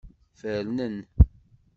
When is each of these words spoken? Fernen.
Fernen. 0.39 0.95